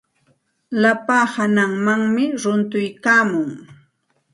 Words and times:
Slapa 0.77 1.17
hananmanmi 1.33 2.23
runtuykaamun. 2.41 3.49